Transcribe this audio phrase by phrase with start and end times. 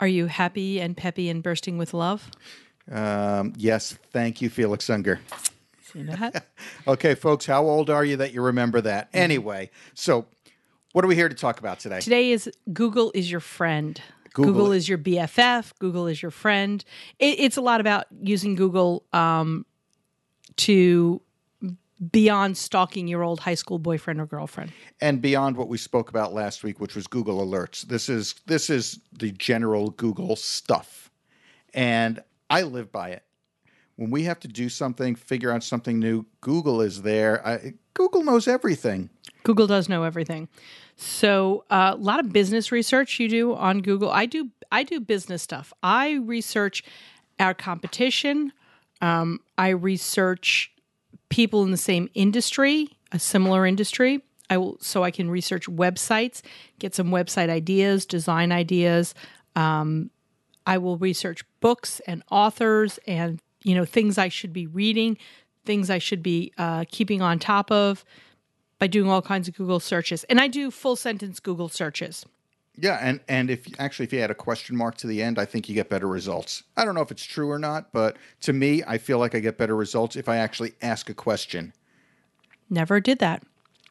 [0.00, 2.30] Are you happy and peppy and bursting with love?
[2.90, 5.20] Um, yes, thank you, Felix Unger.
[5.92, 6.46] See that?
[6.86, 9.10] Okay, folks, how old are you that you remember that?
[9.12, 10.26] Anyway, so
[10.92, 12.00] what are we here to talk about today?
[12.00, 14.00] Today is Google is your friend.
[14.32, 15.72] Google Google, is your BFF.
[15.78, 16.82] Google is your friend.
[17.18, 19.66] It, it's a lot about using Google um,
[20.56, 21.20] to
[22.12, 24.72] beyond stalking your old high school boyfriend or girlfriend.
[25.00, 27.82] and beyond what we spoke about last week, which was Google Alerts.
[27.82, 31.10] This is this is the general Google stuff,
[31.74, 33.24] and I live by it.
[33.96, 37.44] When we have to do something, figure out something new, Google is there.
[37.46, 39.10] I, Google knows everything.
[39.42, 40.48] Google does know everything.
[40.94, 44.10] So uh, a lot of business research you do on Google.
[44.10, 45.72] I do I do business stuff.
[45.82, 46.84] I research
[47.40, 48.52] our competition.
[49.00, 50.72] Um, I research
[51.28, 54.22] people in the same industry, a similar industry.
[54.50, 56.40] I will so I can research websites,
[56.78, 59.14] get some website ideas, design ideas.
[59.54, 60.10] Um,
[60.66, 65.18] I will research books and authors and you know things I should be reading,
[65.64, 68.04] things I should be uh, keeping on top of
[68.78, 70.24] by doing all kinds of Google searches.
[70.24, 72.24] And I do full sentence Google searches.
[72.80, 75.44] Yeah, and and if actually if you add a question mark to the end, I
[75.44, 76.62] think you get better results.
[76.76, 79.40] I don't know if it's true or not, but to me, I feel like I
[79.40, 81.72] get better results if I actually ask a question.
[82.70, 83.42] Never did that.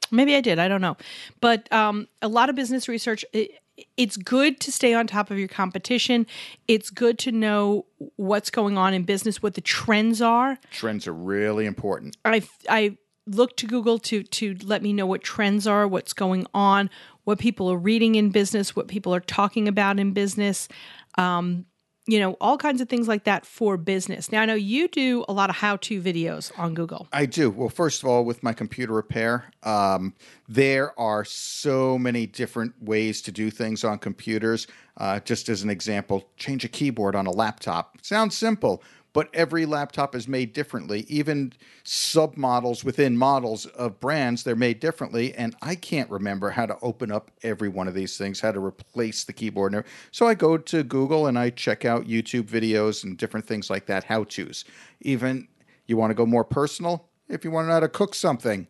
[0.10, 0.58] Maybe I did.
[0.58, 0.96] I don't know.
[1.42, 3.26] But um, a lot of business research.
[3.34, 3.60] It,
[3.96, 6.26] it's good to stay on top of your competition.
[6.68, 10.58] It's good to know what's going on in business, what the trends are.
[10.72, 12.18] Trends are really important.
[12.26, 16.48] I I look to Google to to let me know what trends are, what's going
[16.54, 16.90] on,
[17.28, 20.70] what people are reading in business, what people are talking about in business.
[21.18, 21.66] Um,
[22.06, 24.32] you know, all kinds of things like that for business.
[24.32, 27.06] Now I know you do a lot of how-to videos on Google.
[27.12, 27.50] I do.
[27.50, 30.14] Well, first of all, with my computer repair, um,
[30.48, 34.66] there are so many different ways to do things on computers.
[34.96, 37.98] Uh, just as an example, change a keyboard on a laptop.
[38.04, 38.82] Sounds simple,
[39.18, 41.04] but every laptop is made differently.
[41.10, 41.52] Even
[41.84, 45.34] submodels within models of brands, they're made differently.
[45.34, 48.64] And I can't remember how to open up every one of these things, how to
[48.64, 49.84] replace the keyboard.
[50.12, 53.88] So I go to Google and I check out YouTube videos and different things like
[53.88, 54.66] that, how to's.
[55.02, 55.48] Even
[55.88, 57.10] you want to go more personal?
[57.28, 58.68] If you want to know how to cook something,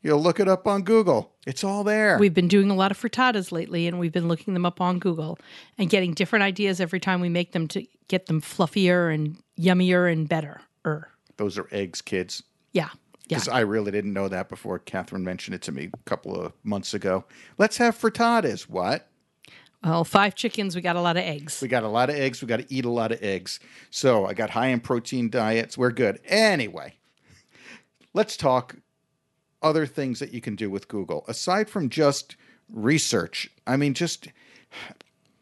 [0.00, 1.34] you'll look it up on Google.
[1.46, 2.16] It's all there.
[2.18, 4.98] We've been doing a lot of frittatas lately, and we've been looking them up on
[5.00, 5.38] Google
[5.76, 10.10] and getting different ideas every time we make them to get them fluffier and yummier
[10.10, 10.60] and better.
[10.86, 12.42] Er, Those are eggs, kids.
[12.72, 12.90] yeah,
[13.28, 13.38] yeah.
[13.38, 16.52] Because I really didn't know that before Catherine mentioned it to me a couple of
[16.62, 17.24] months ago.
[17.58, 18.62] Let's have frittatas.
[18.68, 19.08] What?
[19.84, 21.60] Well, five chickens, we got a lot of eggs.
[21.60, 22.42] We got a lot of eggs.
[22.42, 23.60] We got to eat a lot of eggs.
[23.90, 25.76] So I got high in protein diets.
[25.78, 26.20] We're good.
[26.24, 26.94] Anyway,
[28.14, 28.76] let's talk
[29.62, 32.36] other things that you can do with Google aside from just
[32.72, 33.50] research.
[33.66, 34.28] I mean, just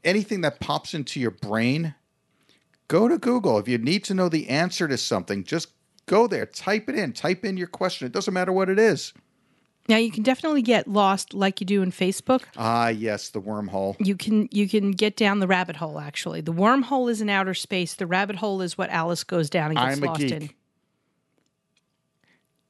[0.03, 1.95] anything that pops into your brain.
[2.95, 3.59] Go to Google.
[3.59, 5.73] If you need to know the answer to something, just
[6.07, 8.07] go there, type it in, type in your question.
[8.07, 9.13] It doesn't matter what it is.
[9.89, 12.43] Now you can definitely get lost like you do in Facebook.
[12.57, 13.97] Ah, yes, the wormhole.
[13.99, 16.41] You can you can get down the rabbit hole actually.
[16.41, 17.95] The wormhole is in outer space.
[17.95, 20.51] The rabbit hole is what Alice goes down and gets I'm lost in.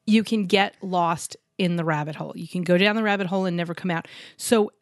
[0.07, 2.33] You can get lost in the rabbit hole.
[2.35, 4.09] You can go down the rabbit hole and never come out.
[4.39, 4.73] So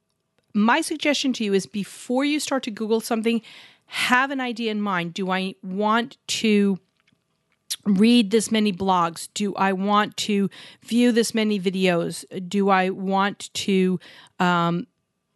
[0.55, 3.43] my suggestion to you is before you start to Google something,
[3.93, 5.13] have an idea in mind.
[5.13, 6.79] Do I want to
[7.85, 9.29] read this many blogs?
[9.35, 10.49] Do I want to
[10.81, 12.25] view this many videos?
[12.49, 14.01] Do I want to
[14.41, 14.87] um,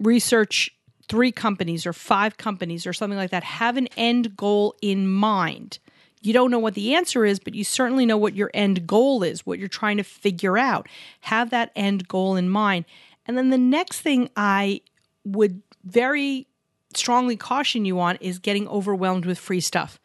[0.01, 0.71] research
[1.07, 3.45] three companies or five companies or something like that?
[3.45, 5.79] Have an end goal in mind.
[6.23, 9.23] You don't know what the answer is, but you certainly know what your end goal
[9.23, 10.89] is, what you're trying to figure out.
[11.21, 12.87] Have that end goal in mind.
[13.27, 14.81] And then the next thing I
[15.27, 16.47] would very
[16.95, 19.99] strongly caution you on is getting overwhelmed with free stuff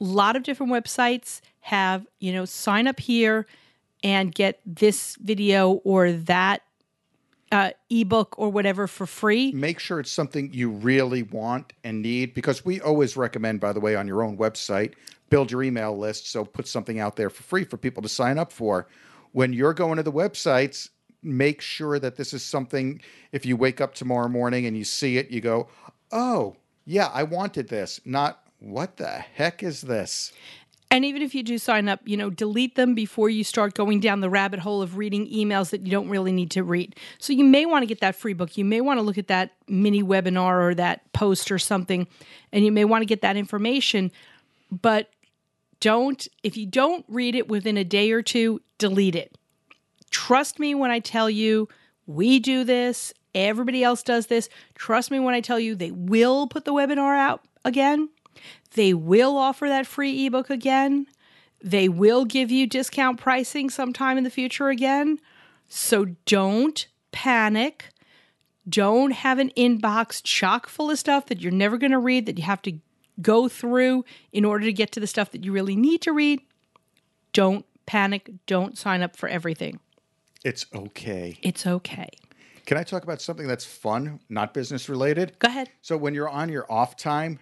[0.00, 3.46] a lot of different websites have, you know, sign up here
[4.02, 6.62] and get this video or that
[7.52, 9.52] uh, ebook or whatever for free.
[9.52, 13.80] Make sure it's something you really want and need because we always recommend, by the
[13.80, 14.94] way, on your own website,
[15.30, 16.30] build your email list.
[16.30, 18.88] So put something out there for free for people to sign up for.
[19.32, 20.90] When you're going to the websites,
[21.24, 23.00] make sure that this is something,
[23.32, 25.68] if you wake up tomorrow morning and you see it, you go,
[26.12, 28.00] oh, yeah, I wanted this.
[28.04, 30.32] Not, what the heck is this?
[30.90, 33.98] And even if you do sign up, you know, delete them before you start going
[33.98, 36.94] down the rabbit hole of reading emails that you don't really need to read.
[37.18, 38.56] So you may want to get that free book.
[38.56, 42.06] You may want to look at that mini webinar or that post or something,
[42.52, 44.12] and you may want to get that information.
[44.70, 45.10] But
[45.80, 49.36] don't, if you don't read it within a day or two, delete it.
[50.14, 51.68] Trust me when I tell you
[52.06, 54.48] we do this, everybody else does this.
[54.76, 58.08] Trust me when I tell you they will put the webinar out again.
[58.74, 61.08] They will offer that free ebook again.
[61.60, 65.18] They will give you discount pricing sometime in the future again.
[65.68, 67.90] So don't panic.
[68.68, 72.38] Don't have an inbox chock full of stuff that you're never going to read that
[72.38, 72.78] you have to
[73.20, 76.40] go through in order to get to the stuff that you really need to read.
[77.32, 78.30] Don't panic.
[78.46, 79.80] Don't sign up for everything.
[80.44, 81.38] It's okay.
[81.42, 82.08] It's okay.
[82.66, 85.38] Can I talk about something that's fun, not business related?
[85.38, 85.70] Go ahead.
[85.82, 87.40] So when you're on your off time,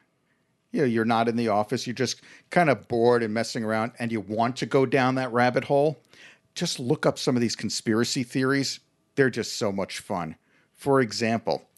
[0.71, 3.93] you know, you're not in the office, you're just kind of bored and messing around
[3.99, 5.99] and you want to go down that rabbit hole,
[6.55, 8.81] just look up some of these conspiracy theories.
[9.15, 10.37] They're just so much fun.
[10.75, 11.69] For example,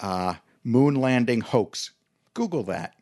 [0.00, 0.34] uh,
[0.64, 1.92] moon landing hoax.
[2.34, 2.94] Google that.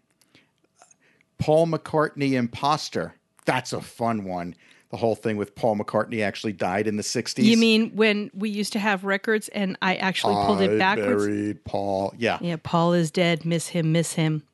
[1.39, 3.15] Paul McCartney imposter.
[3.45, 4.55] That's a fun one.
[4.91, 7.45] The whole thing with Paul McCartney actually died in the 60s.
[7.45, 11.27] You mean when we used to have records and I actually pulled I it backwards?
[11.27, 12.15] buried Paul.
[12.17, 12.39] Yeah.
[12.41, 13.45] Yeah, Paul is dead.
[13.45, 14.45] Miss him, miss him.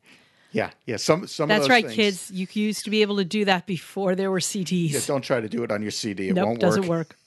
[0.51, 0.71] Yeah.
[0.85, 0.97] Yeah.
[0.97, 2.31] Some some of That's right, things- kids.
[2.31, 4.91] You used to be able to do that before there were CDs.
[4.91, 6.29] Yeah, don't try to do it on your CD.
[6.29, 6.63] It nope, won't work.
[6.63, 7.09] It doesn't work.
[7.09, 7.17] work.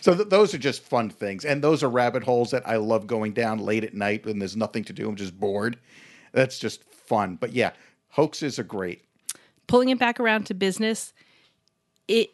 [0.00, 3.08] So th- those are just fun things, and those are rabbit holes that I love
[3.08, 5.08] going down late at night when there's nothing to do.
[5.08, 5.78] I'm just bored.
[6.32, 7.36] That's just fun.
[7.40, 7.72] But yeah,
[8.10, 9.02] hoaxes are great.
[9.66, 11.12] Pulling it back around to business,
[12.06, 12.30] it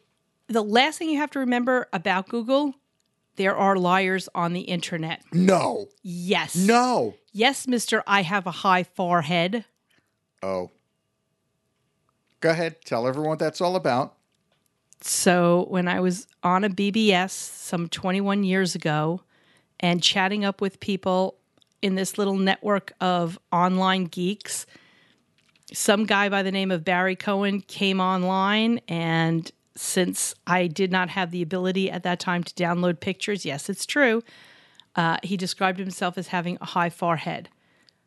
[0.48, 2.74] the last thing you have to remember about Google,
[3.36, 5.22] there are liars on the internet.
[5.32, 6.56] No, Yes.
[6.56, 7.14] no.
[7.32, 8.02] Yes, Mister.
[8.06, 9.64] I have a high forehead.
[10.42, 10.70] Oh,
[12.40, 12.76] go ahead.
[12.84, 14.14] Tell everyone what that's all about.
[15.00, 19.20] So when I was on a BBS some 21 years ago
[19.78, 21.36] and chatting up with people
[21.82, 24.66] in this little network of online geeks,
[25.72, 31.08] some guy by the name of Barry Cohen came online and since I did not
[31.10, 34.22] have the ability at that time to download pictures, yes, it's true.
[34.96, 37.48] Uh, he described himself as having a high forehead.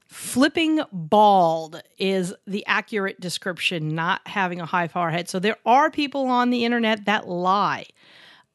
[0.06, 5.30] Flipping bald is the accurate description, not having a high forehead.
[5.30, 7.86] So there are people on the internet that lie.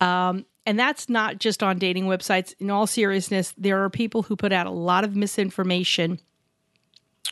[0.01, 2.55] Um, and that's not just on dating websites.
[2.59, 6.21] In all seriousness, there are people who put out a lot of misinformation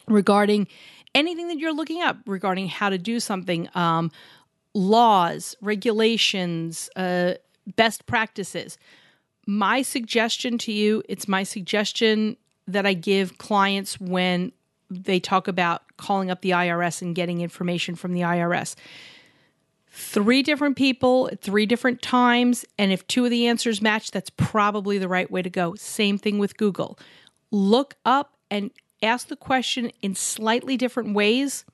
[0.09, 0.69] regarding
[1.15, 4.11] anything that you're looking up regarding how to do something, um,
[4.75, 7.35] laws, regulations, uh,
[7.77, 8.77] best practices.
[9.47, 14.53] My suggestion to you, it's my suggestion that I give clients when
[14.91, 18.75] they talk about calling up the IRS and getting information from the IRS.
[19.91, 24.31] Three different people at three different times, and if two of the answers match, that's
[24.31, 25.75] probably the right way to go.
[25.77, 26.99] Same thing with Google.
[27.51, 28.71] Look up and
[29.03, 31.65] ask the question in slightly different ways.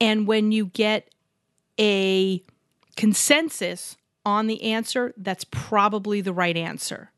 [0.00, 1.08] And when you get
[1.78, 2.42] a
[2.96, 7.10] consensus on the answer, that's probably the right answer.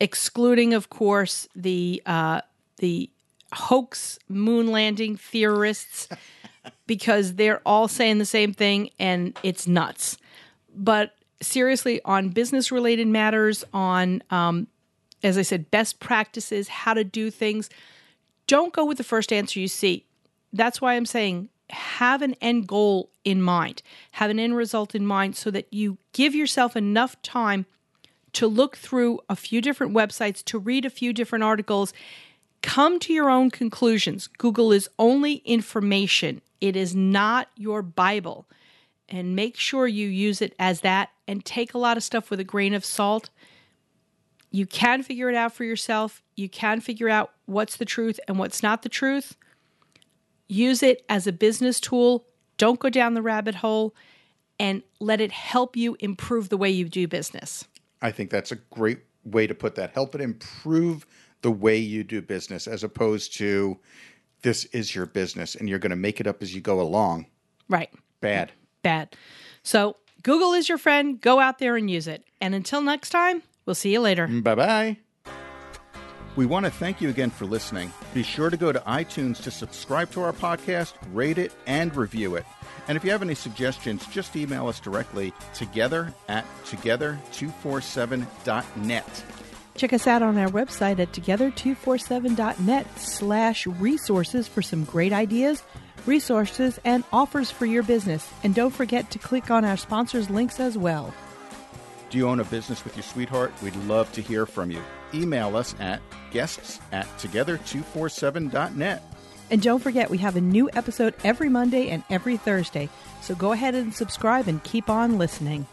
[0.00, 2.40] Excluding, of course, the uh,
[2.78, 3.10] the
[3.52, 6.08] hoax moon landing theorists,
[6.86, 10.16] because they're all saying the same thing and it's nuts.
[10.74, 14.66] But seriously, on business related matters, on, um,
[15.22, 17.70] as I said, best practices, how to do things,
[18.46, 20.06] don't go with the first answer you see.
[20.52, 25.06] That's why I'm saying have an end goal in mind, have an end result in
[25.06, 27.66] mind so that you give yourself enough time
[28.32, 31.92] to look through a few different websites, to read a few different articles,
[32.62, 34.26] come to your own conclusions.
[34.26, 38.46] Google is only information, it is not your Bible.
[39.08, 42.38] And make sure you use it as that and take a lot of stuff with
[42.38, 43.28] a grain of salt.
[44.52, 46.22] You can figure it out for yourself.
[46.36, 49.36] You can figure out what's the truth and what's not the truth.
[50.50, 52.26] Use it as a business tool.
[52.58, 53.94] Don't go down the rabbit hole
[54.58, 57.64] and let it help you improve the way you do business.
[58.02, 59.92] I think that's a great way to put that.
[59.92, 61.06] Help it improve
[61.42, 63.78] the way you do business as opposed to
[64.42, 67.26] this is your business and you're going to make it up as you go along.
[67.68, 67.90] Right.
[68.20, 68.50] Bad.
[68.82, 69.14] Bad.
[69.62, 71.20] So, Google is your friend.
[71.20, 72.24] Go out there and use it.
[72.40, 74.26] And until next time, we'll see you later.
[74.26, 74.96] Bye bye.
[76.40, 77.92] We want to thank you again for listening.
[78.14, 82.36] Be sure to go to iTunes to subscribe to our podcast, rate it, and review
[82.36, 82.46] it.
[82.88, 89.24] And if you have any suggestions, just email us directly together at together247.net.
[89.74, 95.62] Check us out on our website at together247.net slash resources for some great ideas,
[96.06, 98.26] resources, and offers for your business.
[98.42, 101.12] And don't forget to click on our sponsors' links as well.
[102.10, 103.52] Do you own a business with your sweetheart?
[103.62, 104.82] We'd love to hear from you.
[105.14, 106.02] Email us at
[106.32, 109.02] guests at together247.net.
[109.50, 112.88] And don't forget, we have a new episode every Monday and every Thursday.
[113.22, 115.66] So go ahead and subscribe and keep on listening.